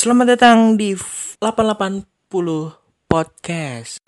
Selamat 0.00 0.32
datang 0.32 0.80
di 0.80 0.96
880 0.96 2.08
Podcast. 3.04 4.00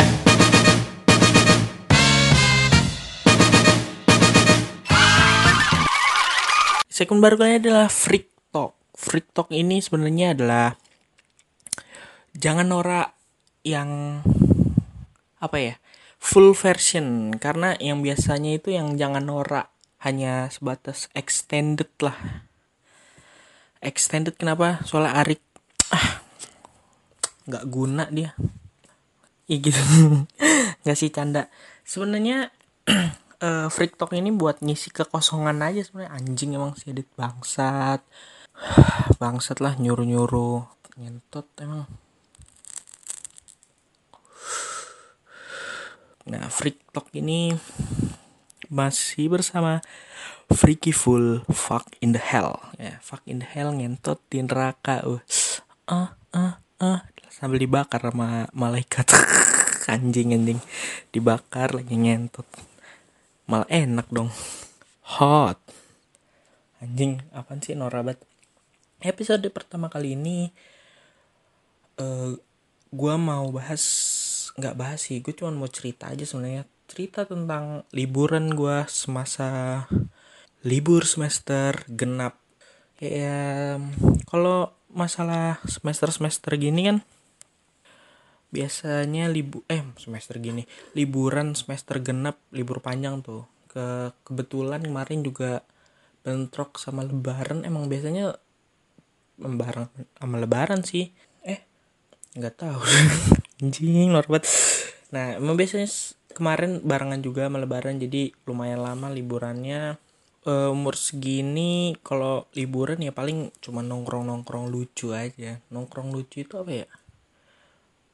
Segmen 6.88 7.20
baru 7.20 7.36
kali 7.36 7.60
adalah 7.60 7.92
Freak 7.92 8.32
Talk. 8.48 8.72
Freak 8.96 9.36
Talk 9.36 9.52
ini 9.52 9.84
sebenarnya 9.84 10.32
adalah 10.32 10.80
jangan 12.40 12.72
norak 12.72 13.12
yang 13.60 14.24
apa 15.44 15.56
ya 15.60 15.74
full 16.16 16.56
version 16.56 17.36
karena 17.36 17.76
yang 17.76 18.00
biasanya 18.00 18.56
itu 18.56 18.72
yang 18.72 18.96
jangan 18.96 19.28
norak 19.28 19.68
hanya 20.00 20.48
sebatas 20.48 21.12
extended 21.12 21.92
lah 22.00 22.48
extended 23.84 24.40
kenapa 24.40 24.80
soalnya 24.88 25.20
Arik 25.20 25.51
ah. 25.92 26.24
Nggak 27.46 27.64
guna 27.68 28.04
dia. 28.08 28.32
Ya 29.50 29.56
gitu. 29.58 29.78
Nggak 30.82 30.96
sih 30.98 31.10
canda. 31.12 31.52
Sebenarnya 31.82 32.50
uh, 33.42 33.68
freak 33.74 33.98
talk 33.98 34.14
ini 34.14 34.30
buat 34.32 34.62
ngisi 34.62 34.94
kekosongan 34.94 35.60
aja 35.60 35.82
sebenarnya. 35.82 36.12
Anjing 36.16 36.56
emang 36.56 36.72
si 36.78 36.90
bangsat. 36.92 38.00
Bangsat 39.20 39.58
lah 39.60 39.74
nyuruh 39.76 40.06
nyuruh 40.06 40.64
ngentot 40.96 41.46
emang. 41.58 41.88
Nah 46.22 46.46
freak 46.46 46.78
talk 46.94 47.10
ini 47.12 47.56
masih 48.70 49.28
bersama 49.28 49.82
Freaky 50.52 50.94
Full 50.94 51.42
Fuck 51.50 51.96
in 51.98 52.14
the 52.14 52.22
Hell. 52.22 52.56
Ya 52.78 53.02
Fuck 53.02 53.26
in 53.26 53.42
the 53.42 53.48
Hell 53.48 53.74
ngentot 53.74 54.22
di 54.30 54.38
neraka. 54.44 55.02
Uh 55.02 55.20
ah 55.88 56.14
ah 56.34 56.62
ah. 56.78 57.00
Sambil 57.32 57.64
dibakar 57.64 57.98
sama 58.04 58.46
malaikat. 58.54 59.08
Anjing 59.92 60.36
anjing. 60.36 60.60
Dibakar 61.10 61.74
lagi 61.74 61.96
ngentot 61.96 62.46
malah 63.50 63.68
enak 63.68 64.06
dong. 64.08 64.30
Hot. 65.18 65.58
Anjing 66.78 67.22
apaan 67.34 67.62
sih 67.62 67.74
norabat 67.74 68.18
episode 69.02 69.42
pertama 69.50 69.90
kali 69.90 70.14
ini 70.14 70.50
uh, 71.98 72.32
gua 72.94 73.14
mau 73.18 73.50
bahas 73.50 73.82
nggak 74.54 74.78
bahas 74.78 75.00
sih 75.08 75.18
gue 75.24 75.34
cuma 75.34 75.50
mau 75.52 75.68
cerita 75.68 76.08
aja 76.08 76.24
sebenarnya. 76.24 76.64
Cerita 76.86 77.24
tentang 77.24 77.88
liburan 77.96 78.52
gue 78.52 78.84
semasa 78.88 79.84
libur 80.62 81.08
semester 81.08 81.76
genap. 81.88 82.36
Ya 83.00 83.80
kalau 84.28 84.76
masalah 84.92 85.58
semester 85.64 86.12
semester 86.12 86.52
gini 86.60 86.88
kan 86.88 86.98
biasanya 88.52 89.32
libu 89.32 89.64
eh 89.72 89.80
semester 89.96 90.36
gini 90.36 90.68
liburan 90.92 91.56
semester 91.56 91.98
genap 92.04 92.36
libur 92.52 92.84
panjang 92.84 93.24
tuh. 93.24 93.48
Ke 93.66 94.12
kebetulan 94.28 94.84
kemarin 94.84 95.24
juga 95.24 95.64
bentrok 96.20 96.76
sama 96.76 97.02
lebaran. 97.02 97.64
Emang 97.64 97.88
biasanya 97.88 98.36
lebaran 99.40 99.88
sama 100.20 100.36
lebaran 100.36 100.84
sih. 100.84 101.08
Eh 101.42 101.64
nggak 102.36 102.54
tahu. 102.60 102.80
Anjing 103.64 104.12
banget. 104.12 104.44
Nah 105.16 105.40
emang 105.40 105.56
biasanya 105.56 105.88
kemarin 106.36 106.84
barengan 106.84 107.20
juga 107.24 107.48
sama 107.48 107.60
lebaran 107.60 107.96
jadi 107.96 108.32
lumayan 108.48 108.84
lama 108.84 109.08
liburannya 109.12 109.96
uh, 110.46 110.74
umur 110.74 110.98
segini 110.98 111.94
kalau 112.02 112.46
liburan 112.56 113.02
ya 113.02 113.14
paling 113.14 113.54
cuma 113.62 113.82
nongkrong 113.82 114.26
nongkrong 114.26 114.70
lucu 114.70 115.14
aja. 115.14 115.62
Nongkrong 115.70 116.10
lucu 116.10 116.42
itu 116.42 116.54
apa 116.58 116.72
ya? 116.72 116.88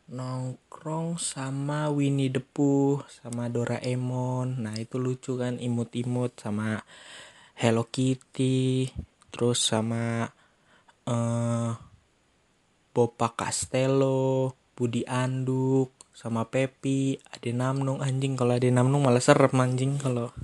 Nongkrong 0.09 1.21
sama 1.21 1.93
Winnie 1.93 2.33
the 2.33 2.41
Pooh 2.41 3.05
sama 3.09 3.53
Doraemon. 3.53 4.65
Nah 4.65 4.75
itu 4.77 4.97
lucu 4.97 5.37
kan 5.37 5.61
imut-imut 5.61 6.37
sama 6.41 6.81
Hello 7.59 7.91
Kitty 7.91 8.89
terus 9.29 9.61
sama 9.67 10.31
uh, 11.05 11.71
Bopa 12.95 13.29
Castello 13.37 14.55
Budi 14.79 15.03
Anduk 15.07 15.95
sama 16.15 16.47
Pepi 16.51 17.15
Ade 17.31 17.55
Namnung 17.55 18.03
anjing 18.03 18.35
kalau 18.35 18.59
Ade 18.59 18.75
Namnung 18.75 19.07
malah 19.07 19.23
serem 19.23 19.55
anjing 19.59 19.99
kalau 20.03 20.35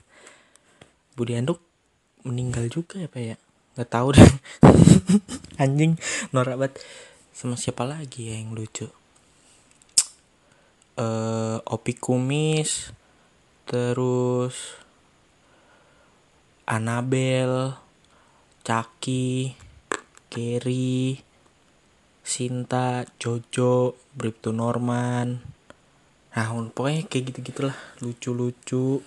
Budi 1.18 1.34
Anduk 1.34 1.62
meninggal 2.24 2.66
juga 2.72 2.98
ya 2.98 3.08
pak 3.08 3.22
ya? 3.22 3.36
Nggak 3.76 3.90
tahu 3.92 4.08
deh. 4.16 4.32
Anjing 5.62 6.00
norak 6.32 6.56
banget. 6.56 6.74
Sama 7.36 7.60
siapa 7.60 7.84
lagi 7.84 8.32
ya 8.32 8.40
yang 8.40 8.56
lucu? 8.56 8.88
Uh, 10.94 11.58
Opi 11.66 11.98
Kumis 11.98 12.94
terus 13.66 14.78
Anabel 16.64 17.74
Caki 18.64 19.52
Kerry 20.32 21.18
Sinta 22.24 23.04
Jojo 23.20 24.00
Bripto 24.16 24.48
Norman. 24.54 25.44
Nah 26.32 26.46
pokoknya 26.72 27.04
kayak 27.04 27.24
gitu 27.30 27.38
gitulah 27.52 27.76
lucu-lucu. 28.00 29.04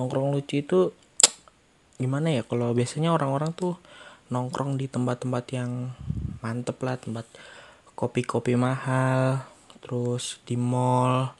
Nongkrong 0.00 0.32
lucu 0.32 0.64
itu 0.64 0.90
gimana 1.94 2.34
ya 2.34 2.42
kalau 2.42 2.74
biasanya 2.74 3.14
orang-orang 3.14 3.54
tuh 3.54 3.78
nongkrong 4.32 4.74
di 4.80 4.90
tempat-tempat 4.90 5.44
yang 5.54 5.94
mantep 6.42 6.80
lah 6.82 6.98
tempat 6.98 7.26
kopi-kopi 7.94 8.58
mahal 8.58 9.46
terus 9.84 10.42
di 10.42 10.58
mall 10.58 11.30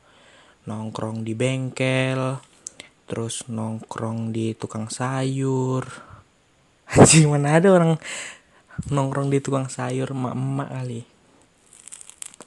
nongkrong 0.65 1.25
di 1.25 1.33
bengkel 1.37 2.41
terus 3.05 3.45
nongkrong 3.53 4.33
di 4.33 4.57
tukang 4.57 4.89
sayur. 4.89 5.85
Anjing 6.95 7.29
mana 7.29 7.61
ada 7.61 7.69
orang 7.73 7.93
nongkrong 8.89 9.29
di 9.29 9.39
tukang 9.45 9.69
sayur 9.69 10.13
emak-emak 10.13 10.69
kali. 10.73 11.01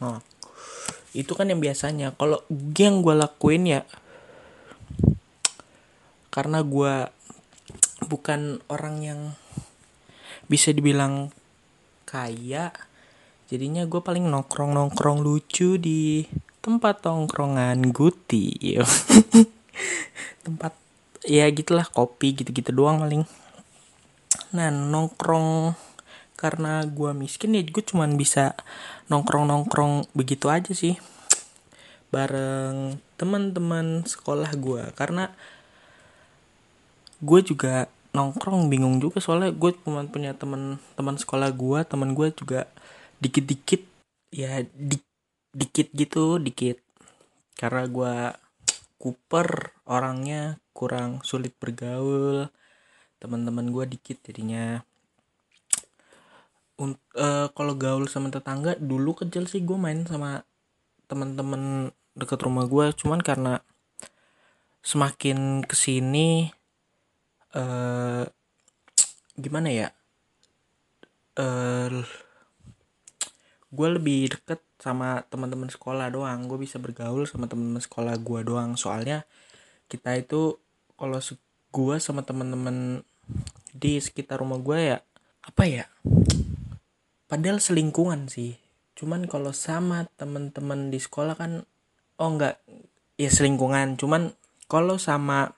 Nah 0.02 0.18
itu 1.14 1.32
kan 1.38 1.50
yang 1.50 1.62
biasanya. 1.62 2.14
Kalau 2.18 2.42
yang 2.50 3.06
gue 3.06 3.16
lakuin 3.18 3.70
ya 3.70 3.82
karena 6.34 6.62
gue 6.62 7.10
bukan 8.06 8.62
orang 8.70 9.02
yang 9.02 9.22
bisa 10.46 10.70
dibilang 10.70 11.34
kaya. 12.06 12.70
Jadinya 13.48 13.88
gue 13.88 14.04
paling 14.04 14.28
nongkrong 14.28 14.76
nongkrong 14.76 15.24
lucu 15.24 15.80
di 15.80 16.28
tempat 16.60 17.04
nongkrongan 17.08 17.96
guti. 17.96 18.76
Tempat 20.46 20.76
ya 21.24 21.48
gitulah 21.52 21.88
kopi 21.88 22.36
gitu-gitu 22.36 22.76
doang 22.76 23.04
paling. 23.04 23.24
Nah 24.52 24.68
nongkrong 24.72 25.76
karena 26.38 26.86
gue 26.86 27.12
miskin 27.18 27.58
ya 27.58 27.64
gue 27.66 27.84
cuman 27.84 28.14
bisa 28.20 28.54
nongkrong 29.10 29.48
nongkrong 29.48 30.12
begitu 30.12 30.52
aja 30.52 30.76
sih. 30.76 31.00
Bareng 32.12 33.00
teman-teman 33.16 34.04
sekolah 34.08 34.52
gue 34.60 34.92
karena 34.96 35.32
gue 37.22 37.40
juga 37.42 37.90
nongkrong 38.14 38.70
bingung 38.70 38.98
juga. 38.98 39.22
Soalnya 39.22 39.54
gue 39.54 39.72
cuma 39.86 40.06
punya 40.10 40.34
teman 40.34 40.82
teman 40.98 41.16
sekolah 41.18 41.54
gue 41.54 41.80
teman 41.86 42.18
gue 42.18 42.34
juga 42.34 42.70
dikit-dikit 43.22 43.82
ya 44.34 44.62
di, 44.66 44.98
dikit 45.54 45.88
gitu 45.94 46.42
dikit. 46.42 46.82
Karena 47.58 47.86
gue 47.90 48.14
kuper 49.02 49.78
orangnya 49.86 50.58
kurang 50.74 51.22
sulit 51.22 51.54
bergaul. 51.58 52.50
Teman-teman 53.18 53.74
gue 53.74 53.98
dikit 53.98 54.22
jadinya. 54.26 54.82
Uh, 56.78 57.50
kalau 57.58 57.74
gaul 57.74 58.06
sama 58.06 58.30
tetangga 58.30 58.78
dulu 58.78 59.18
kecil 59.18 59.50
sih 59.50 59.66
gue 59.66 59.74
main 59.74 60.06
sama 60.06 60.46
teman-teman 61.10 61.90
deket 62.14 62.38
rumah 62.46 62.70
gue. 62.70 62.94
Cuman 62.94 63.26
karena 63.26 63.66
semakin 64.86 65.66
ke 65.66 65.74
sini 65.74 66.54
uh, 67.58 68.24
gimana 69.44 69.70
ya? 69.74 69.88
Uh, 71.38 72.06
gue 73.74 73.88
lebih 73.90 74.38
deket 74.38 74.62
sama 74.78 75.26
teman-teman 75.28 75.70
sekolah 75.70 76.14
doang. 76.14 76.46
Gue 76.46 76.62
bisa 76.62 76.78
bergaul 76.78 77.26
sama 77.26 77.50
teman-teman 77.50 77.82
sekolah 77.82 78.16
gue 78.22 78.40
doang. 78.46 78.78
Soalnya 78.78 79.26
kita 79.90 80.16
itu 80.18 80.62
kalau 80.98 81.20
gue 81.74 81.96
sama 82.00 82.22
teman-teman 82.24 83.02
di 83.76 84.00
sekitar 84.00 84.40
rumah 84.42 84.58
gue 84.62 84.96
ya 84.96 84.98
apa 85.44 85.64
ya? 85.68 85.86
Padahal 87.28 87.60
selingkungan 87.60 88.32
sih. 88.32 88.56
Cuman 88.98 89.30
kalau 89.30 89.54
sama 89.54 90.10
teman-teman 90.18 90.90
di 90.90 90.98
sekolah 90.98 91.38
kan 91.38 91.68
oh 92.18 92.30
enggak 92.32 92.58
ya 93.20 93.30
selingkungan. 93.30 94.00
Cuman 94.00 94.34
kalau 94.66 94.98
sama 94.98 95.54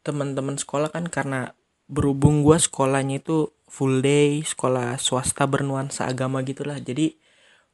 teman-teman 0.00 0.56
sekolah 0.56 0.88
kan 0.92 1.06
karena 1.08 1.52
berhubung 1.90 2.46
gue 2.46 2.54
sekolahnya 2.54 3.18
itu 3.20 3.50
full 3.66 3.98
day 4.02 4.42
sekolah 4.46 4.96
swasta 5.02 5.46
bernuansa 5.46 6.06
agama 6.06 6.42
gitulah. 6.46 6.78
Jadi 6.78 7.18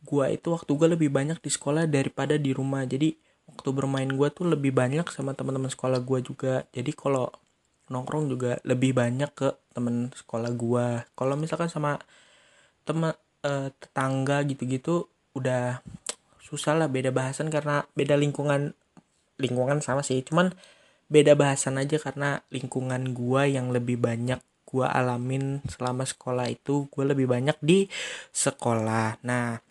gue 0.00 0.24
itu 0.32 0.48
waktu 0.52 0.70
gue 0.72 0.88
lebih 0.96 1.10
banyak 1.12 1.38
di 1.40 1.50
sekolah 1.52 1.84
daripada 1.88 2.40
di 2.40 2.56
rumah. 2.56 2.84
Jadi 2.88 3.16
waktu 3.48 3.68
bermain 3.76 4.08
gue 4.08 4.28
tuh 4.32 4.48
lebih 4.48 4.72
banyak 4.72 5.06
sama 5.12 5.36
teman-teman 5.36 5.68
sekolah 5.68 6.00
gue 6.00 6.18
juga. 6.24 6.64
Jadi 6.72 6.92
kalau 6.96 7.28
nongkrong 7.86 8.26
juga 8.26 8.58
lebih 8.66 8.96
banyak 8.98 9.30
ke 9.30 9.54
temen 9.70 10.10
sekolah 10.10 10.50
gue 10.58 10.86
kalau 11.14 11.38
misalkan 11.38 11.70
sama 11.70 12.02
teman 12.82 13.14
uh, 13.46 13.70
tetangga 13.78 14.42
gitu-gitu 14.42 15.06
udah 15.38 15.84
susah 16.42 16.74
lah 16.74 16.90
beda 16.90 17.14
bahasan 17.14 17.52
karena 17.52 17.86
beda 17.94 18.16
lingkungan. 18.18 18.74
Lingkungan 19.36 19.84
sama 19.84 20.00
sih 20.00 20.24
cuman 20.24 20.56
beda 21.06 21.38
bahasan 21.38 21.78
aja 21.78 21.98
karena 22.02 22.42
lingkungan 22.50 23.14
gua 23.14 23.46
yang 23.46 23.70
lebih 23.70 23.98
banyak 23.98 24.42
gua 24.66 24.90
alamin 24.90 25.62
selama 25.70 26.02
sekolah 26.02 26.50
itu 26.50 26.90
gua 26.90 27.14
lebih 27.14 27.30
banyak 27.30 27.56
di 27.62 27.86
sekolah. 28.34 29.22
Nah 29.22 29.62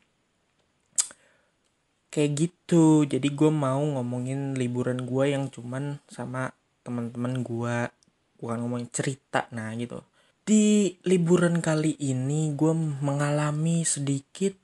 kayak 2.16 2.32
gitu. 2.40 3.04
Jadi 3.04 3.28
gue 3.36 3.52
mau 3.52 3.84
ngomongin 3.84 4.56
liburan 4.56 5.04
gue 5.04 5.36
yang 5.36 5.52
cuman 5.52 6.00
sama 6.08 6.56
teman-teman 6.88 7.44
gue 7.44 7.92
bukan 8.40 8.58
ngomongin 8.64 8.88
cerita 8.88 9.52
nah 9.52 9.76
gitu. 9.76 10.00
Di 10.48 10.96
liburan 11.04 11.60
kali 11.60 12.00
ini 12.00 12.56
gue 12.56 12.72
mengalami 13.04 13.84
sedikit 13.84 14.56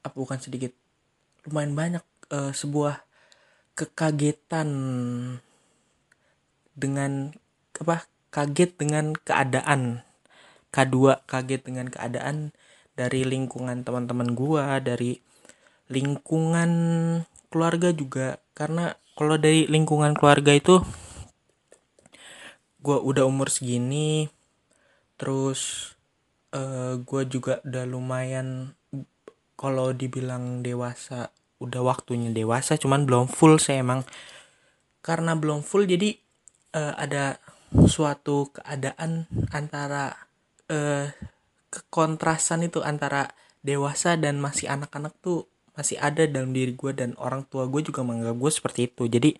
apa 0.00 0.16
bukan 0.16 0.40
sedikit 0.40 0.72
lumayan 1.44 1.76
banyak 1.76 2.04
uh, 2.32 2.52
sebuah 2.56 3.04
kekagetan 3.76 4.70
dengan 6.78 7.34
apa 7.74 8.06
kaget 8.30 8.78
dengan 8.78 9.18
keadaan. 9.18 10.06
Kedua 10.70 11.26
kaget 11.26 11.66
dengan 11.66 11.90
keadaan 11.90 12.54
dari 12.94 13.26
lingkungan 13.26 13.82
teman-teman 13.82 14.38
gua 14.38 14.78
dari 14.78 15.18
lingkungan 15.90 16.70
keluarga 17.50 17.90
juga. 17.90 18.38
Karena 18.54 18.94
kalau 19.18 19.34
dari 19.34 19.66
lingkungan 19.66 20.14
keluarga 20.14 20.54
itu 20.54 20.78
gua 22.78 23.02
udah 23.02 23.26
umur 23.26 23.50
segini 23.50 24.30
terus 25.18 25.92
uh, 26.54 26.94
gua 27.02 27.26
juga 27.26 27.58
udah 27.66 27.84
lumayan 27.90 28.78
kalau 29.58 29.90
dibilang 29.90 30.62
dewasa 30.62 31.34
udah 31.58 31.82
waktunya 31.82 32.30
dewasa 32.30 32.78
cuman 32.78 33.02
belum 33.02 33.26
full 33.26 33.58
saya 33.58 33.82
emang. 33.82 34.06
Karena 35.02 35.34
belum 35.34 35.64
full 35.66 35.88
jadi 35.88 36.27
uh, 36.78 36.94
ada 36.94 37.42
suatu 37.90 38.54
keadaan 38.54 39.26
antara 39.50 40.14
uh, 40.70 41.10
kekontrasan 41.68 42.64
itu 42.64 42.80
antara 42.80 43.34
dewasa 43.66 44.14
dan 44.14 44.38
masih 44.38 44.70
anak-anak 44.70 45.12
tuh 45.18 45.50
masih 45.74 45.98
ada 45.98 46.26
dalam 46.26 46.50
diri 46.54 46.74
gue 46.74 46.90
dan 46.94 47.14
orang 47.18 47.46
tua 47.46 47.66
gue 47.70 47.82
juga 47.84 48.02
menganggap 48.02 48.38
gue 48.38 48.52
seperti 48.54 48.80
itu. 48.90 49.04
Jadi 49.06 49.30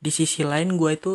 di 0.00 0.10
sisi 0.10 0.42
lain 0.46 0.80
gue 0.80 0.90
itu 0.96 1.12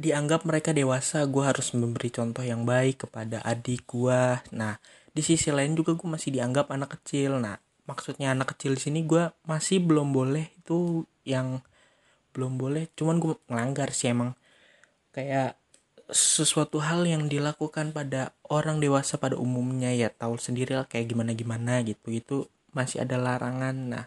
dianggap 0.00 0.48
mereka 0.48 0.74
dewasa 0.74 1.22
gue 1.28 1.44
harus 1.44 1.76
memberi 1.76 2.08
contoh 2.10 2.40
yang 2.40 2.64
baik 2.64 3.06
kepada 3.06 3.44
adik 3.44 3.84
gue 3.84 4.40
nah 4.54 4.80
di 5.10 5.20
sisi 5.20 5.52
lain 5.52 5.76
juga 5.76 5.92
gue 5.92 6.08
masih 6.08 6.34
dianggap 6.34 6.72
anak 6.74 7.00
kecil. 7.00 7.38
Nah 7.38 7.60
maksudnya 7.86 8.34
anak 8.34 8.56
kecil 8.56 8.74
di 8.76 8.82
sini 8.82 9.00
gue 9.06 9.30
masih 9.46 9.82
belum 9.82 10.10
boleh 10.10 10.50
itu 10.58 11.06
yang 11.22 11.62
belum 12.32 12.56
boleh. 12.58 12.88
Cuman 12.94 13.18
gue 13.18 13.34
melanggar 13.50 13.90
sih 13.94 14.10
emang. 14.12 14.34
Kayak 15.10 15.60
sesuatu 16.10 16.82
hal 16.82 17.06
yang 17.06 17.30
dilakukan 17.30 17.94
pada 17.94 18.34
orang 18.50 18.82
dewasa 18.82 19.14
pada 19.16 19.38
umumnya 19.38 19.94
ya 19.94 20.10
tahu 20.10 20.36
sendiri 20.36 20.74
lah 20.74 20.86
kayak 20.86 21.10
gimana 21.14 21.32
gimana 21.34 21.82
gitu. 21.86 22.10
Itu 22.10 22.36
masih 22.74 23.06
ada 23.06 23.18
larangan. 23.18 23.74
Nah 23.74 24.04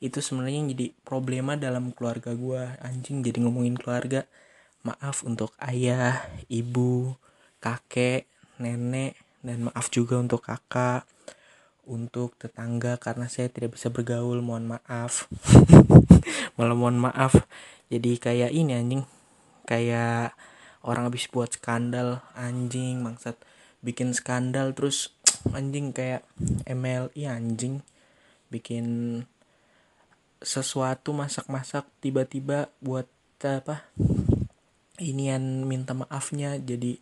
itu 0.00 0.20
sebenarnya 0.20 0.76
jadi 0.76 0.86
problema 1.04 1.56
dalam 1.56 1.92
keluarga 1.96 2.36
gue 2.36 2.62
anjing 2.84 3.24
jadi 3.24 3.44
ngomongin 3.44 3.76
keluarga. 3.76 4.28
Maaf 4.84 5.24
untuk 5.24 5.56
ayah 5.64 6.28
ibu 6.52 7.16
kakek 7.56 8.28
nenek 8.60 9.16
dan 9.40 9.68
maaf 9.68 9.88
juga 9.88 10.20
untuk 10.20 10.44
kakak. 10.44 11.08
Untuk 11.84 12.32
tetangga 12.40 12.96
karena 12.96 13.28
saya 13.28 13.52
tidak 13.52 13.76
bisa 13.76 13.92
bergaul 13.92 14.40
mohon 14.40 14.64
maaf 14.64 15.28
malah 16.56 16.76
mohon 16.76 16.98
maaf. 17.00 17.46
Jadi 17.88 18.18
kayak 18.18 18.50
ini 18.50 18.72
anjing. 18.74 19.02
Kayak 19.64 20.36
orang 20.84 21.08
habis 21.08 21.26
buat 21.32 21.56
skandal 21.56 22.20
anjing 22.36 23.00
maksud 23.00 23.40
bikin 23.80 24.12
skandal 24.12 24.76
terus 24.76 25.12
anjing 25.56 25.92
kayak 25.92 26.24
MLI 26.68 27.24
anjing. 27.28 27.84
Bikin 28.48 28.86
sesuatu 30.44 31.16
masak-masak 31.16 31.88
tiba-tiba 32.04 32.68
buat 32.84 33.08
apa 33.44 33.88
inian 35.00 35.68
minta 35.68 35.92
maafnya. 35.92 36.56
Jadi 36.56 36.96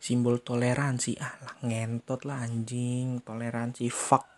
simbol 0.00 0.40
toleransi. 0.40 1.16
Ah 1.20 1.36
lah 1.42 1.56
ngentot 1.64 2.24
lah 2.24 2.44
anjing. 2.44 3.20
Toleransi 3.24 3.88
fuck 3.92 4.35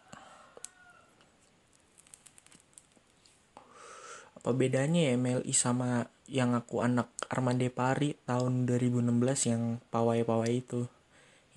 apa 4.39 4.55
bedanya 4.55 5.11
ya 5.11 5.19
MLI 5.19 5.51
sama 5.51 6.07
yang 6.31 6.55
aku 6.55 6.79
anak 6.79 7.11
Armande 7.27 7.75
Pari 7.75 8.15
tahun 8.23 8.71
2016 8.71 9.51
yang 9.51 9.83
pawai-pawai 9.91 10.53
itu? 10.55 10.87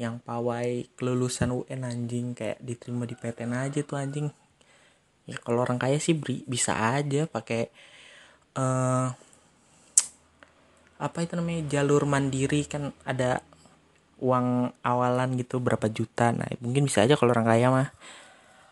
Yang 0.02 0.26
pawai 0.26 0.90
kelulusan 0.98 1.54
UN 1.54 1.86
anjing. 1.86 2.34
Kayak 2.34 2.58
diterima 2.58 3.06
di 3.06 3.14
PTN 3.14 3.54
aja 3.54 3.86
tuh 3.86 4.02
anjing. 4.02 4.34
Ya 5.30 5.38
kalau 5.38 5.62
orang 5.62 5.78
kaya 5.78 6.02
sih 6.02 6.18
beri, 6.18 6.42
bisa 6.50 6.74
aja 6.74 7.30
pakai 7.30 7.70
uh, 8.58 9.14
apa 10.98 11.18
itu 11.22 11.38
namanya 11.38 11.70
jalur 11.70 12.10
mandiri. 12.10 12.66
Kan 12.66 12.98
ada 13.06 13.46
uang 14.18 14.74
awalan 14.82 15.38
gitu 15.38 15.62
berapa 15.62 15.86
juta. 15.86 16.34
Nah 16.34 16.50
mungkin 16.58 16.90
bisa 16.90 17.06
aja 17.06 17.14
kalau 17.14 17.38
orang 17.38 17.46
kaya 17.46 17.70
mah. 17.70 17.94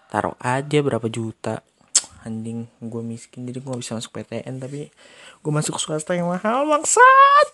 Taruh 0.10 0.34
aja 0.42 0.82
berapa 0.82 1.06
juta 1.06 1.62
anjing 2.26 2.68
gue 2.84 3.02
miskin 3.04 3.48
jadi 3.48 3.60
gue 3.64 3.76
bisa 3.80 3.96
masuk 3.96 4.12
PTN 4.16 4.60
tapi 4.60 4.92
gue 5.40 5.52
masuk 5.52 5.80
swasta 5.80 6.16
yang 6.16 6.28
mahal 6.28 6.68
bangsat! 6.68 7.48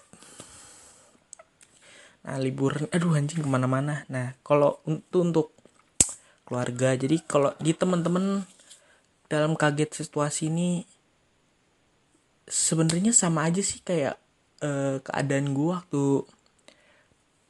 Nah 2.25 2.41
liburan 2.41 2.89
aduh 2.89 3.13
anjing 3.13 3.45
ke 3.45 3.49
mana-mana. 3.49 4.01
Nah 4.09 4.33
kalau 4.41 4.81
untuk 4.89 5.21
untuk 5.21 5.47
keluarga 6.45 6.97
jadi 6.97 7.21
kalau 7.25 7.53
di 7.61 7.73
teman-teman 7.77 8.45
dalam 9.29 9.57
kaget 9.57 10.05
situasi 10.05 10.49
ini 10.53 10.85
sebenarnya 12.45 13.13
sama 13.13 13.49
aja 13.49 13.61
sih 13.65 13.81
kayak 13.81 14.21
uh, 14.61 15.01
keadaan 15.01 15.53
gue 15.57 15.69
waktu 15.73 16.05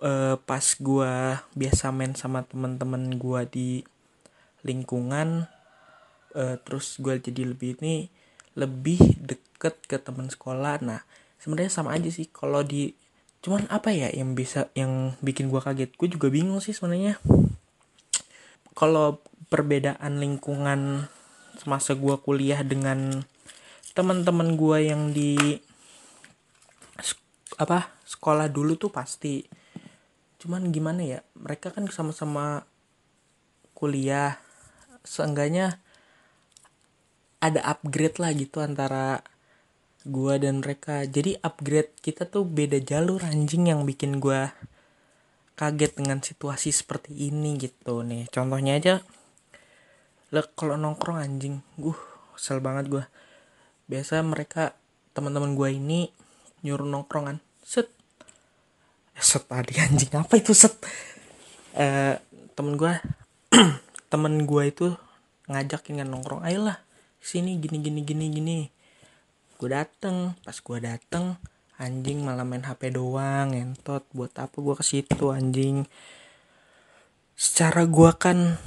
uh, 0.04 0.36
pas 0.44 0.66
gue 0.80 1.14
biasa 1.56 1.92
main 1.92 2.16
sama 2.16 2.48
teman-teman 2.48 3.20
gue 3.20 3.42
di 3.52 3.70
lingkungan 4.64 5.52
uh, 6.36 6.60
terus 6.62 7.00
gue 7.00 7.18
jadi 7.18 7.48
lebih 7.48 7.80
ini 7.82 8.12
lebih 8.60 9.00
deket 9.24 9.80
ke 9.88 9.98
teman 9.98 10.28
sekolah. 10.28 10.84
Nah 10.84 11.02
sebenarnya 11.40 11.72
sama 11.72 11.96
aja 11.96 12.12
sih. 12.12 12.28
Kalau 12.30 12.62
di 12.62 12.92
cuman 13.42 13.70
apa 13.70 13.94
ya 13.94 14.10
yang 14.12 14.34
bisa 14.34 14.70
yang 14.76 15.16
bikin 15.24 15.48
gue 15.48 15.62
kaget? 15.64 15.92
Gue 15.96 16.12
juga 16.12 16.28
bingung 16.28 16.60
sih 16.60 16.76
sebenarnya. 16.76 17.20
Kalau 18.76 19.24
perbedaan 19.48 20.20
lingkungan 20.20 21.08
semasa 21.56 21.96
gue 21.96 22.16
kuliah 22.20 22.60
dengan 22.68 23.24
teman-teman 23.96 24.60
gue 24.60 24.78
yang 24.92 25.16
di 25.16 25.40
apa 27.56 27.96
sekolah 28.04 28.52
dulu 28.52 28.76
tuh 28.76 28.92
pasti. 28.92 29.48
Cuman 30.40 30.70
gimana 30.76 31.02
ya 31.04 31.20
mereka 31.40 31.72
kan 31.72 31.88
sama-sama 31.88 32.68
kuliah. 33.72 34.36
Seenggaknya 35.06 35.85
ada 37.52 37.62
upgrade 37.66 38.18
lah 38.18 38.32
gitu 38.34 38.62
antara 38.62 39.22
gua 40.06 40.38
dan 40.38 40.62
mereka. 40.62 41.06
Jadi 41.06 41.38
upgrade 41.42 41.94
kita 42.02 42.30
tuh 42.30 42.46
beda 42.46 42.82
jalur 42.82 43.22
anjing 43.26 43.70
yang 43.70 43.86
bikin 43.86 44.22
gua 44.22 44.54
kaget 45.56 45.96
dengan 45.96 46.20
situasi 46.20 46.74
seperti 46.74 47.30
ini 47.30 47.58
gitu 47.58 48.02
nih. 48.02 48.28
Contohnya 48.34 48.78
aja 48.78 48.96
le 50.34 50.42
kalau 50.58 50.76
nongkrong 50.76 51.22
anjing 51.22 51.62
gue 51.78 51.96
kesel 52.36 52.60
banget 52.60 52.92
gua. 52.92 53.04
Biasa 53.88 54.20
mereka 54.26 54.74
teman-teman 55.16 55.54
gua 55.54 55.70
ini 55.72 56.12
nyuruh 56.66 56.90
nongkrongan 56.90 57.40
set. 57.62 57.88
Set 59.16 59.48
tadi 59.48 59.80
anjing 59.86 60.12
apa 60.18 60.34
itu 60.36 60.52
set? 60.52 60.76
Eh 61.78 62.20
temen 62.56 62.80
gue 62.80 62.94
temen 64.12 64.48
gue 64.48 64.64
itu 64.64 64.96
ngajakin 65.52 66.02
kan 66.02 66.08
nongkrong 66.08 66.42
ayolah 66.48 66.80
sini 67.26 67.58
gini 67.58 67.82
gini 67.82 68.06
gini 68.06 68.26
gini. 68.30 68.60
Gue 69.58 69.74
dateng 69.74 70.38
pas 70.46 70.54
gue 70.54 70.78
dateng 70.78 71.42
anjing 71.82 72.22
malah 72.22 72.46
main 72.46 72.62
HP 72.62 72.94
doang 72.94 73.58
entot 73.58 74.06
buat 74.14 74.30
apa 74.38 74.54
gue 74.54 74.76
ke 74.78 74.86
situ 74.86 75.34
anjing. 75.34 75.90
Secara 77.34 77.90
gue 77.90 78.12
kan 78.22 78.62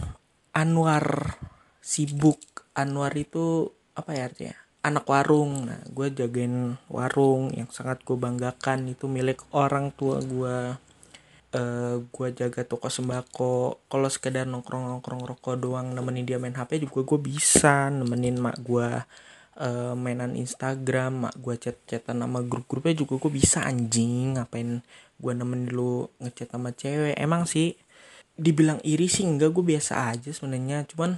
Anwar 0.58 1.38
sibuk. 1.78 2.42
Anwar 2.74 3.14
itu 3.14 3.70
apa 3.94 4.10
ya 4.18 4.26
artinya? 4.26 4.58
Anak 4.82 5.06
warung. 5.06 5.70
Nah 5.70 5.78
gue 5.94 6.10
jagain 6.10 6.74
warung 6.90 7.54
yang 7.54 7.70
sangat 7.70 8.02
gue 8.02 8.18
banggakan. 8.18 8.90
Itu 8.90 9.06
milik 9.06 9.38
orang 9.54 9.94
tua 9.94 10.18
gue 10.18 10.74
uh, 11.54 11.96
gue 12.02 12.28
jaga 12.34 12.60
toko 12.64 12.92
sembako. 12.92 13.84
Kalau 13.88 14.08
sekedar 14.10 14.44
nongkrong 14.44 14.88
nongkrong 14.88 15.22
rokok 15.24 15.56
doang 15.56 15.94
nemenin 15.94 16.26
dia 16.26 16.36
main 16.40 16.56
hp 16.56 16.84
juga 16.84 17.04
gue 17.04 17.20
bisa 17.20 17.88
nemenin 17.88 18.36
mak 18.36 18.60
gue 18.60 18.88
uh, 19.62 19.94
mainan 19.96 20.36
instagram 20.36 21.28
mak 21.28 21.34
gue 21.40 21.54
chat 21.56 21.76
chatan 21.88 22.20
sama 22.20 22.44
grup 22.44 22.68
grupnya 22.68 22.98
juga 22.98 23.16
gue 23.28 23.32
bisa 23.32 23.64
anjing. 23.64 24.36
Ngapain 24.36 24.82
gue 25.18 25.32
nemenin 25.32 25.70
lu 25.72 26.08
ngechat 26.20 26.52
sama 26.52 26.74
cewek? 26.74 27.16
Emang 27.16 27.48
sih 27.48 27.76
dibilang 28.38 28.78
iri 28.86 29.10
sih 29.10 29.26
enggak 29.26 29.50
gue 29.54 29.64
biasa 29.64 30.14
aja 30.14 30.30
sebenarnya. 30.30 30.84
Cuman 30.86 31.16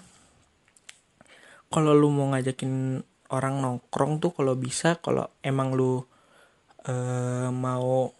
kalau 1.70 1.94
lu 1.94 2.10
mau 2.10 2.26
ngajakin 2.34 3.02
orang 3.30 3.62
nongkrong 3.62 4.18
tuh 4.18 4.34
kalau 4.34 4.58
bisa 4.58 4.98
kalau 4.98 5.30
emang 5.38 5.70
lu 5.70 6.02
uh, 6.90 7.48
mau 7.54 8.10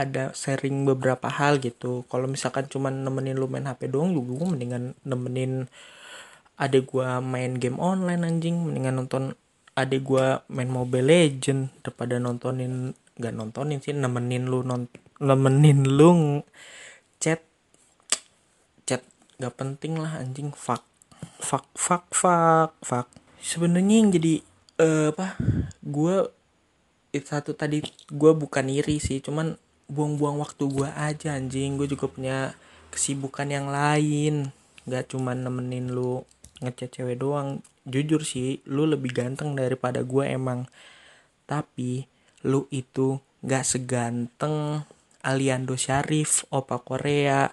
ada 0.00 0.32
sharing 0.32 0.88
beberapa 0.88 1.28
hal 1.28 1.60
gitu. 1.60 2.08
Kalau 2.08 2.24
misalkan 2.24 2.66
cuman 2.72 3.04
nemenin 3.04 3.36
lu 3.36 3.46
main 3.52 3.68
HP 3.68 3.92
doang 3.92 4.16
juga 4.16 4.40
gue 4.40 4.48
mendingan 4.56 4.84
nemenin 5.04 5.68
adek 6.56 6.88
gue 6.88 7.08
main 7.20 7.52
game 7.60 7.76
online 7.76 8.24
anjing. 8.24 8.56
Mendingan 8.64 8.96
nonton 9.04 9.36
adek 9.76 10.00
gue 10.00 10.26
main 10.48 10.70
Mobile 10.72 11.04
Legend 11.04 11.68
daripada 11.84 12.16
nontonin 12.16 12.96
nggak 13.20 13.34
nontonin 13.36 13.84
sih 13.84 13.92
nemenin 13.92 14.48
lu 14.48 14.64
non 14.64 14.88
nemenin 15.20 15.84
lu 15.84 16.40
chat 17.20 17.44
gak 19.40 19.56
penting 19.56 19.96
lah 19.96 20.20
anjing. 20.20 20.52
Fuck. 20.52 20.84
Fuck 21.40 21.72
fuck 21.72 22.04
fuck 22.12 22.76
fuck. 22.84 23.08
Sebenarnya 23.40 24.04
yang 24.04 24.12
jadi 24.12 24.44
uh, 24.76 25.16
apa 25.16 25.40
gue 25.80 26.28
itu 27.16 27.26
satu 27.26 27.56
tadi 27.56 27.80
gue 28.12 28.32
bukan 28.36 28.68
iri 28.68 29.00
sih. 29.00 29.24
Cuman 29.24 29.56
buang-buang 29.90 30.38
waktu 30.38 30.64
gue 30.70 30.88
aja 30.94 31.34
anjing. 31.34 31.74
Gue 31.74 31.90
juga 31.90 32.06
punya 32.06 32.54
kesibukan 32.94 33.50
yang 33.50 33.66
lain. 33.68 34.54
Gak 34.86 35.12
cuman 35.12 35.42
nemenin 35.42 35.90
lu 35.90 36.22
ngechat 36.62 37.02
cewek 37.02 37.18
doang. 37.18 37.60
Jujur 37.84 38.22
sih 38.22 38.62
lu 38.70 38.86
lebih 38.86 39.10
ganteng 39.10 39.58
daripada 39.58 40.06
gue 40.06 40.24
emang. 40.24 40.70
Tapi 41.50 42.06
lu 42.46 42.70
itu 42.70 43.18
gak 43.42 43.66
seganteng 43.66 44.86
Aliando 45.20 45.76
Syarif 45.76 46.48
Opa 46.48 46.80
Korea 46.80 47.50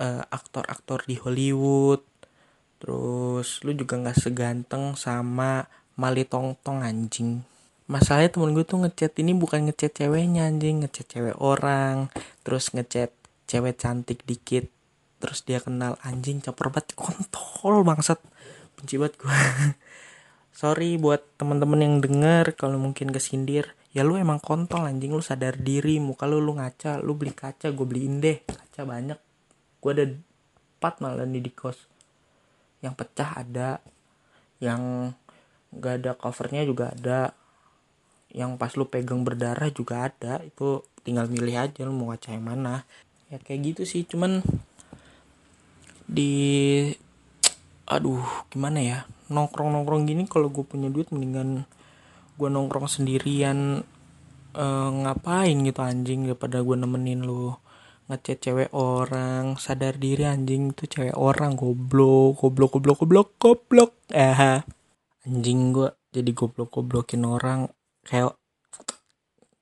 uh, 0.00 0.22
aktor-aktor 0.32 1.04
di 1.06 1.20
Hollywood. 1.20 2.02
Terus 2.82 3.62
lu 3.64 3.72
juga 3.72 3.96
nggak 3.96 4.20
seganteng 4.20 4.98
sama 5.00 5.64
Mali 5.96 6.28
Tong 6.28 6.52
Tong 6.60 6.84
anjing 6.84 7.55
masalahnya 7.86 8.34
temen 8.34 8.54
gue 8.54 8.66
tuh 8.66 8.82
ngechat 8.82 9.14
ini 9.22 9.32
bukan 9.34 9.70
ngechat 9.70 10.02
ceweknya 10.02 10.50
anjing 10.50 10.82
ngechat 10.82 11.06
cewek 11.06 11.36
orang 11.38 12.10
terus 12.42 12.74
ngechat 12.74 13.14
cewek 13.46 13.78
cantik 13.78 14.26
dikit 14.26 14.66
terus 15.22 15.46
dia 15.46 15.62
kenal 15.62 15.94
anjing 16.02 16.42
caper 16.42 16.68
banget 16.70 16.92
kontol 16.98 17.86
bangsat 17.86 18.18
benci 18.76 18.98
banget 18.98 19.14
gue 19.22 19.30
sorry 20.60 20.98
buat 20.98 21.22
temen-temen 21.38 21.80
yang 21.80 21.96
denger 22.02 22.58
kalau 22.58 22.76
mungkin 22.76 23.14
kesindir 23.14 23.72
ya 23.94 24.02
lu 24.02 24.18
emang 24.18 24.42
kontol 24.42 24.84
anjing 24.84 25.14
lu 25.14 25.22
sadar 25.22 25.56
diri 25.56 26.02
muka 26.02 26.26
lu 26.26 26.42
lu 26.42 26.58
ngaca 26.58 27.00
lu 27.00 27.14
beli 27.14 27.32
kaca 27.32 27.70
gue 27.70 27.86
beliin 27.86 28.18
deh 28.18 28.42
kaca 28.44 28.82
banyak 28.82 29.18
gue 29.86 29.92
ada 29.94 30.06
empat 30.76 30.98
malah 30.98 31.26
nih 31.26 31.42
di 31.46 31.52
kos. 31.54 31.88
Yang 32.84 32.94
pecah 32.98 33.30
ada 33.38 33.78
yang 34.60 35.10
gak 35.70 36.04
ada 36.04 36.12
covernya 36.18 36.62
juga 36.66 36.92
ada 36.92 37.30
yang 38.36 38.60
pas 38.60 38.68
lu 38.76 38.84
pegang 38.84 39.24
berdarah 39.24 39.72
juga 39.72 40.12
ada. 40.12 40.44
Itu 40.44 40.84
tinggal 41.00 41.32
milih 41.32 41.56
aja 41.56 41.80
lu 41.88 41.96
mau 41.96 42.12
kaca 42.12 42.36
yang 42.36 42.44
mana. 42.44 42.84
Ya 43.32 43.40
kayak 43.40 43.72
gitu 43.72 43.82
sih. 43.88 44.04
Cuman 44.04 44.44
di 46.04 46.92
aduh 47.88 48.22
gimana 48.52 48.84
ya? 48.84 48.98
Nongkrong 49.32 49.72
nongkrong 49.72 50.04
gini 50.04 50.28
kalau 50.28 50.52
gue 50.52 50.62
punya 50.62 50.92
duit 50.92 51.08
mendingan 51.08 51.64
gue 52.36 52.48
nongkrong 52.52 52.86
sendirian 52.86 53.80
uh, 54.52 54.90
ngapain 54.92 55.56
gitu 55.64 55.80
anjing 55.80 56.28
daripada 56.28 56.60
gue 56.60 56.76
nemenin 56.76 57.24
lu 57.24 57.56
ngechat 58.06 58.38
cewek 58.38 58.70
orang 58.70 59.58
sadar 59.58 59.98
diri 59.98 60.28
anjing 60.28 60.70
itu 60.70 60.86
cewek 60.86 61.16
orang 61.18 61.58
goblok 61.58 62.38
goblok 62.38 62.78
goblok 62.78 62.98
goblok 63.02 63.28
goblok. 63.40 63.90
Eh 64.14 64.62
anjing 65.26 65.74
gua 65.74 65.90
jadi 66.14 66.30
goblok 66.30 66.70
goblokin 66.70 67.26
orang 67.26 67.66
kayak 68.06 68.38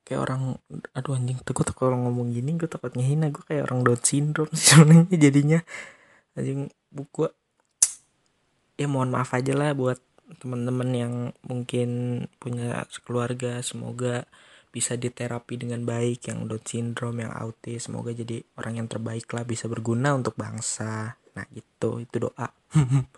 kayak 0.05 0.21
orang 0.21 0.61
aduh 0.93 1.17
anjing 1.17 1.41
tuh 1.41 1.57
gue 1.57 1.65
takut 1.65 1.89
orang 1.89 2.05
ngomong 2.05 2.29
gini 2.29 2.53
gue 2.61 2.69
takut 2.69 2.93
ngehina 2.93 3.33
gue 3.33 3.41
kayak 3.41 3.65
orang 3.65 3.81
Down 3.81 3.99
syndrome 4.05 4.53
sih 4.53 4.65
sebenarnya 4.77 5.17
jadinya. 5.17 5.59
Anjing 6.37 6.69
buku 6.93 7.25
ya 8.77 8.85
mohon 8.85 9.09
maaf 9.09 9.33
aja 9.33 9.57
lah 9.57 9.73
buat 9.73 9.97
teman-teman 10.37 10.89
yang 10.93 11.13
mungkin 11.45 11.89
punya 12.37 12.85
keluarga 13.01 13.61
semoga 13.65 14.29
bisa 14.69 14.99
diterapi 14.99 15.57
dengan 15.57 15.81
baik 15.81 16.29
yang 16.29 16.45
Down 16.45 16.61
syndrome 16.61 17.25
yang 17.25 17.33
autis 17.33 17.89
semoga 17.89 18.13
jadi 18.13 18.45
orang 18.61 18.85
yang 18.85 18.87
terbaik 18.87 19.25
lah 19.33 19.41
bisa 19.41 19.65
berguna 19.65 20.13
untuk 20.13 20.37
bangsa. 20.37 21.17
Nah 21.33 21.45
gitu 21.49 21.99
itu 22.05 22.29
doa. 22.29 22.47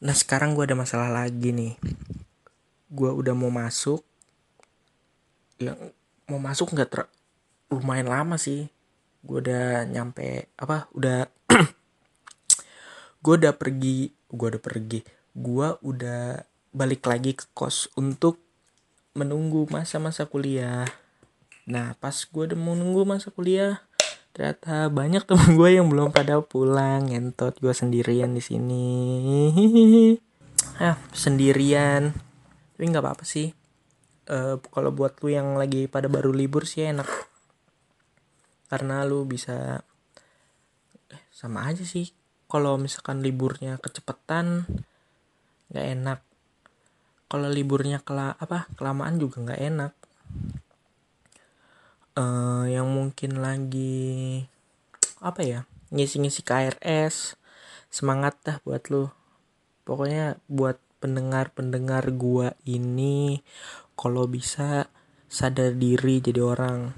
Nah 0.00 0.16
sekarang 0.16 0.56
gue 0.56 0.64
ada 0.64 0.72
masalah 0.72 1.12
lagi 1.12 1.52
nih 1.52 1.76
gue 2.90 3.10
udah 3.10 3.34
mau 3.38 3.54
masuk 3.54 4.02
yang 5.62 5.78
mau 6.26 6.42
masuk 6.42 6.74
nggak 6.74 6.90
ter 6.90 7.02
lumayan 7.70 8.10
lama 8.10 8.34
sih. 8.34 8.66
Gue 9.22 9.46
udah 9.46 9.86
nyampe 9.86 10.50
apa 10.58 10.90
udah 10.96 11.30
gue 13.24 13.34
udah 13.38 13.54
pergi 13.54 14.10
gue 14.10 14.46
udah 14.56 14.62
pergi. 14.62 15.00
Gue 15.36 15.78
udah 15.86 16.42
balik 16.74 17.06
lagi 17.06 17.38
ke 17.38 17.46
kos 17.54 17.86
untuk 17.94 18.42
menunggu 19.14 19.70
masa-masa 19.70 20.26
kuliah. 20.26 20.88
Nah 21.70 21.94
pas 22.02 22.14
gue 22.14 22.42
udah 22.50 22.58
menunggu 22.58 23.06
masa 23.06 23.30
kuliah 23.30 23.78
ternyata 24.30 24.86
banyak 24.90 25.26
temen 25.28 25.54
gue 25.54 25.68
yang 25.78 25.86
belum 25.86 26.10
pada 26.10 26.42
pulang. 26.42 27.06
Ngentot 27.06 27.62
gue 27.62 27.70
sendirian 27.70 28.34
di 28.34 28.42
sini. 28.42 28.88
Ah 30.80 30.96
sendirian 31.12 32.16
tapi 32.80 32.96
nggak 32.96 33.04
apa-apa 33.04 33.28
sih. 33.28 33.52
Uh, 34.24 34.56
kalau 34.72 34.88
buat 34.88 35.20
lu 35.20 35.28
yang 35.28 35.52
lagi 35.60 35.84
pada 35.84 36.08
baru 36.08 36.32
libur 36.32 36.64
sih 36.64 36.88
enak. 36.88 37.04
Karena 38.72 39.04
lu 39.04 39.28
bisa 39.28 39.84
eh, 41.12 41.22
sama 41.28 41.68
aja 41.68 41.84
sih. 41.84 42.08
Kalau 42.48 42.80
misalkan 42.80 43.20
liburnya 43.20 43.76
kecepatan 43.76 44.64
nggak 45.68 45.86
enak. 45.92 46.20
Kalau 47.28 47.52
liburnya 47.52 48.00
kela 48.00 48.32
apa 48.40 48.64
kelamaan 48.80 49.20
juga 49.20 49.44
nggak 49.44 49.60
enak. 49.60 49.92
Uh, 52.16 52.64
yang 52.64 52.88
mungkin 52.88 53.44
lagi 53.44 54.48
apa 55.20 55.44
ya 55.44 55.60
ngisi-ngisi 55.92 56.40
KRS 56.48 57.36
semangat 57.92 58.40
dah 58.40 58.56
buat 58.64 58.88
lu. 58.88 59.12
Pokoknya 59.84 60.40
buat 60.48 60.80
pendengar-pendengar 61.00 62.12
gua 62.14 62.54
ini 62.68 63.40
kalau 63.98 64.28
bisa 64.28 64.92
sadar 65.26 65.74
diri 65.74 66.20
jadi 66.20 66.44
orang. 66.44 66.92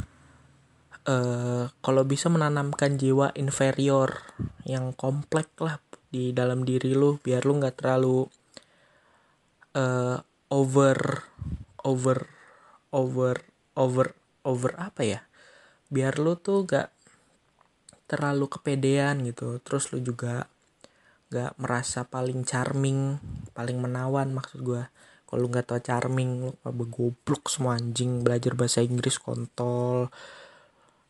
Uh, 1.02 1.66
kalau 1.82 2.06
bisa 2.06 2.30
menanamkan 2.30 2.94
jiwa 2.94 3.35
inferior 3.35 4.23
yang 4.62 4.94
kompleks 4.94 5.50
lah 5.59 5.82
di 6.14 6.30
dalam 6.30 6.62
diri 6.62 6.94
lu 6.94 7.18
biar 7.18 7.42
lu 7.42 7.59
nggak 7.59 7.82
terlalu 7.82 8.23
uh, 9.75 10.23
over 10.52 11.26
over 11.82 12.28
over 12.94 13.37
over 13.75 14.06
over 14.47 14.73
apa 14.78 15.02
ya? 15.02 15.21
Biar 15.92 16.16
lu 16.21 16.38
tuh 16.38 16.64
gak 16.64 16.88
terlalu 18.09 18.49
kepedean 18.49 19.25
gitu. 19.25 19.61
Terus 19.64 19.92
lu 19.92 20.00
juga 20.04 20.49
gak 21.32 21.56
merasa 21.56 22.04
paling 22.04 22.44
charming 22.44 23.16
paling 23.52 23.78
menawan 23.78 24.32
maksud 24.32 24.64
gue 24.64 24.82
kalau 25.32 25.49
nggak 25.49 25.64
tau 25.64 25.80
charming 25.80 26.52
lu 26.52 26.85
goblok 26.92 27.49
semua 27.49 27.80
anjing 27.80 28.21
belajar 28.21 28.52
bahasa 28.52 28.85
Inggris 28.85 29.16
kontol. 29.16 30.12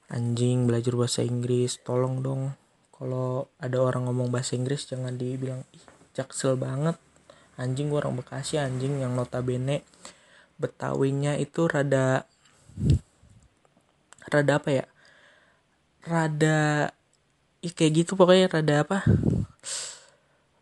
Anjing 0.06 0.70
belajar 0.70 0.94
bahasa 0.94 1.26
Inggris 1.26 1.82
tolong 1.82 2.22
dong. 2.22 2.54
Kalau 2.94 3.50
ada 3.58 3.82
orang 3.82 4.06
ngomong 4.06 4.30
bahasa 4.30 4.54
Inggris 4.54 4.87
jangan 4.87 5.18
dibilang 5.18 5.66
ih 5.75 5.82
jaksel 6.14 6.54
banget. 6.54 6.94
Anjing 7.58 7.90
gue 7.90 7.99
orang 7.99 8.14
Bekasi 8.14 8.62
anjing 8.62 9.02
yang 9.02 9.18
notabene 9.18 9.82
Betawinya 10.54 11.34
itu 11.34 11.66
rada 11.66 12.22
rada 14.30 14.52
apa 14.54 14.70
ya? 14.70 14.87
Rada 16.06 16.94
ya 17.58 17.70
kayak 17.75 18.06
gitu 18.06 18.14
pokoknya 18.14 18.46
rada 18.46 18.87
apa? 18.87 19.02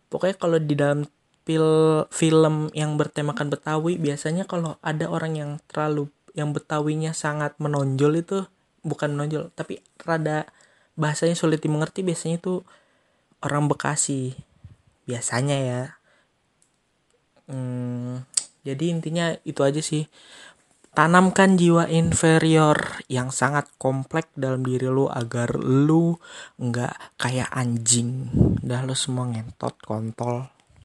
Pokoknya 0.08 0.36
kalau 0.40 0.56
di 0.56 0.72
dalam 0.72 1.04
pil, 1.50 1.66
film 2.14 2.70
yang 2.78 2.94
bertemakan 2.94 3.50
Betawi 3.50 3.98
biasanya 3.98 4.46
kalau 4.46 4.78
ada 4.86 5.10
orang 5.10 5.34
yang 5.34 5.50
terlalu 5.66 6.06
yang 6.38 6.54
Betawinya 6.54 7.10
sangat 7.10 7.58
menonjol 7.58 8.22
itu 8.22 8.46
bukan 8.86 9.18
menonjol 9.18 9.50
tapi 9.58 9.82
rada 10.06 10.46
bahasanya 10.94 11.34
sulit 11.34 11.58
dimengerti 11.58 12.06
biasanya 12.06 12.38
itu 12.38 12.62
orang 13.42 13.66
Bekasi. 13.66 14.38
Biasanya 15.10 15.56
ya. 15.58 15.82
Hmm, 17.50 18.22
jadi 18.62 18.84
intinya 18.94 19.34
itu 19.42 19.66
aja 19.66 19.82
sih. 19.82 20.06
Tanamkan 20.94 21.58
jiwa 21.58 21.90
inferior 21.90 23.02
yang 23.10 23.34
sangat 23.34 23.66
kompleks 23.74 24.30
dalam 24.38 24.62
diri 24.62 24.86
lu 24.86 25.10
agar 25.10 25.58
lu 25.58 26.14
nggak 26.62 27.18
kayak 27.18 27.50
anjing. 27.50 28.30
Dah 28.62 28.86
lu 28.86 28.94
semua 28.94 29.26
ngentot 29.26 29.74
kontol 29.82 30.59